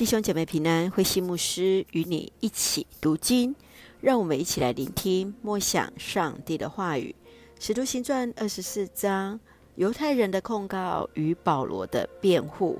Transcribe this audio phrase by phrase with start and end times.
[0.00, 3.54] 弟兄姐妹平安，慧馨牧师与你一起读经，
[4.00, 7.14] 让我们一起来聆听默想上帝的话语。
[7.58, 9.38] 使徒行传二十四章，
[9.74, 12.78] 犹太人的控告与保罗的辩护。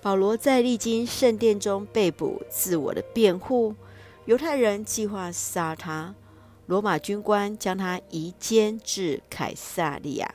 [0.00, 3.74] 保罗在历经圣殿中被捕，自我的辩护。
[4.24, 6.14] 犹太人计划杀他，
[6.64, 10.34] 罗马军官将他移监至凯撒利亚。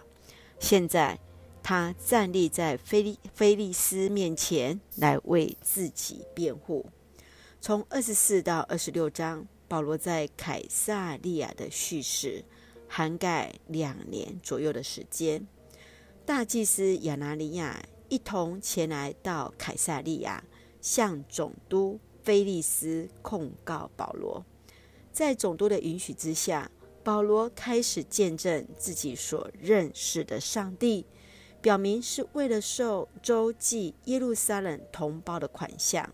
[0.59, 1.17] 现在。
[1.69, 6.85] 他站立在菲利菲利斯面前来为自己辩护。
[7.59, 12.45] 从二十四到二十六章，保罗在凯撒利亚的叙事
[12.87, 15.45] 涵盖两年左右的时间。
[16.25, 20.41] 大祭司亚拿尼亚一同前来到凯撒利亚，
[20.79, 24.45] 向总督菲利斯控告保罗。
[25.11, 26.71] 在总督的允许之下，
[27.03, 31.05] 保罗开始见证自己所认识的上帝。
[31.61, 36.09] 表明是为了受周济耶路撒冷同胞的款项。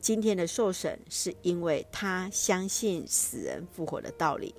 [0.00, 4.54] 今天的受审是因为他相信死人复活的道理。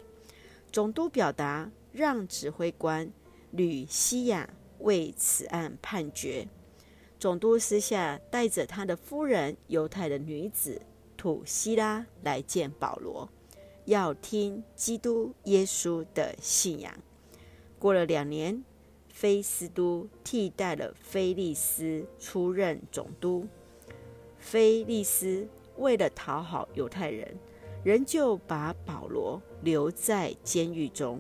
[0.71, 3.09] 总督表达让指挥官
[3.52, 6.47] 吕西亚为此案判决。
[7.17, 10.81] 总督私下带着他的夫人犹太的女子
[11.17, 13.29] 土西拉来见保罗，
[13.85, 16.94] 要听基督耶稣的信仰。
[17.79, 18.63] 过了两年。
[19.20, 23.45] 菲斯都替代了菲利斯出任总督。
[24.38, 27.28] 菲利斯为了讨好犹太人，
[27.84, 31.20] 仍旧把保罗留在监狱中。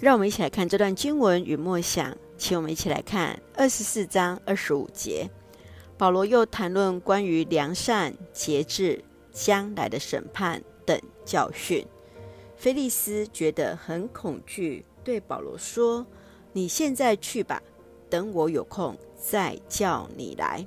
[0.00, 5.28] 让我们一起来看这段经文与默想，请我们一起来看二十四章二十五节。
[5.98, 11.86] 保罗又谈论关于良善、节制、将来的审判等教训。
[12.56, 16.06] 菲利斯觉得很恐惧，对保罗说。
[16.56, 17.62] 你现在去吧，
[18.08, 20.66] 等我有空再叫你来。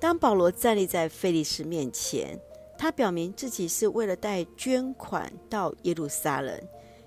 [0.00, 2.40] 当保罗站立在菲利斯面前，
[2.78, 6.58] 他表明自己是为了带捐款到耶路撒冷，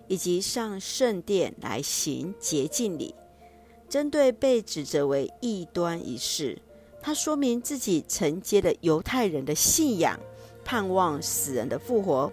[0.07, 3.15] 以及上圣殿来行洁净礼。
[3.89, 6.61] 针对被指责为异端一事，
[7.01, 10.19] 他说明自己承接了犹太人的信仰，
[10.63, 12.31] 盼望死人的复活，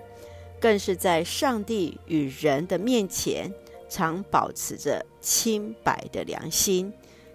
[0.60, 3.50] 更是在上帝与人的面前。
[3.88, 6.92] 常保持着清白的良心，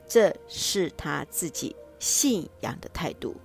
[0.07, 3.35] 这是他自己信仰的态度。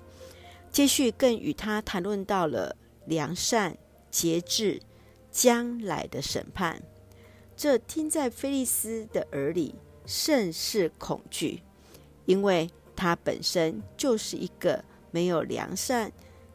[0.70, 3.76] 接续更与他谈论到了良善、
[4.10, 4.82] 节制、
[5.30, 6.82] 将来的审判。
[7.56, 9.74] 这听在菲利斯的耳里
[10.04, 11.62] 甚是恐惧，
[12.26, 16.12] 因为他本身就是一个没有良善、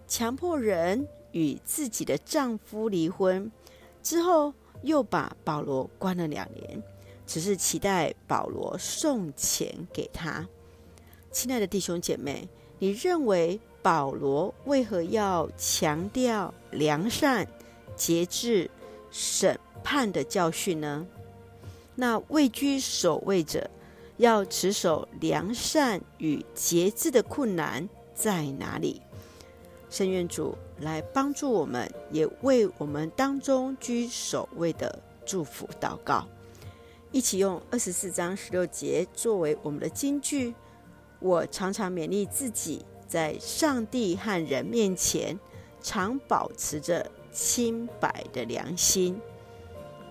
[0.07, 3.51] 强迫人与自己的丈夫离婚
[4.03, 4.53] 之后。
[4.83, 6.81] 又把保罗关了两年，
[7.25, 10.47] 只是期待保罗送钱给他。
[11.31, 12.47] 亲爱的弟兄姐妹，
[12.79, 17.47] 你认为保罗为何要强调良善、
[17.95, 18.69] 节制、
[19.11, 21.05] 审判的教训呢？
[21.95, 23.69] 那位居首位者
[24.17, 29.01] 要持守良善与节制的困难在哪里？
[29.91, 36.25] 圣愿主来帮助我们，也为我们当中居首位的祝福祷告。
[37.11, 40.55] 一起用二十四章十六节作为我们的金句。
[41.19, 45.37] 我常常勉励自己，在上帝和人面前，
[45.81, 49.19] 常保持着清白的良心。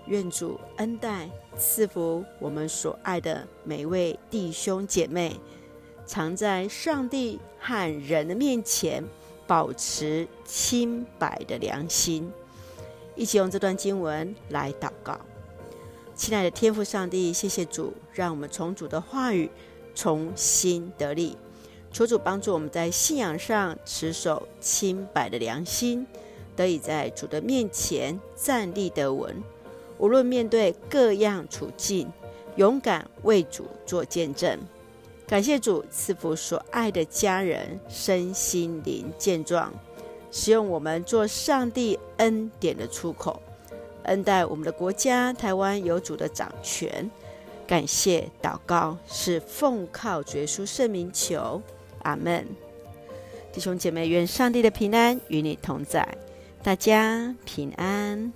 [0.05, 1.27] 愿主恩待
[1.57, 5.39] 赐福我们所爱的每位弟兄姐妹，
[6.05, 9.03] 常在上帝和人的面前。
[9.51, 12.31] 保持清白的良心，
[13.17, 15.19] 一起用这段经文来祷告。
[16.15, 19.51] 亲爱的天父上帝，谢谢主，让我们从主的话语
[19.93, 21.35] 重新得力。
[21.91, 26.07] 求主帮助我们在信仰上持守清白的良心，
[26.55, 29.35] 得以在主的面前站立得稳。
[29.97, 32.09] 无论面对各样处境，
[32.55, 34.57] 勇敢为主做见证。
[35.31, 39.71] 感谢主赐福所爱的家人身心灵健壮，
[40.29, 43.41] 使用我们做上帝恩典的出口，
[44.03, 47.09] 恩待我们的国家台湾有主的掌权。
[47.65, 51.61] 感谢祷告是奉靠主耶稣圣名求，
[51.99, 52.45] 阿门。
[53.53, 56.05] 弟兄姐妹，愿上帝的平安与你同在，
[56.61, 58.33] 大家平安。